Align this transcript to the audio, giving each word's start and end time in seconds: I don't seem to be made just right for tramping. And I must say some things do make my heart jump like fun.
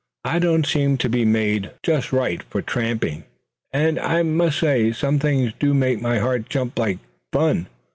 I 0.25 0.39
don't 0.39 0.65
seem 0.65 0.97
to 0.97 1.07
be 1.09 1.25
made 1.25 1.69
just 1.83 2.11
right 2.11 2.41
for 2.41 2.63
tramping. 2.63 3.23
And 3.71 3.99
I 3.99 4.23
must 4.23 4.57
say 4.57 4.91
some 4.93 5.19
things 5.19 5.53
do 5.59 5.75
make 5.75 6.01
my 6.01 6.17
heart 6.17 6.49
jump 6.49 6.79
like 6.79 6.97
fun. 7.31 7.67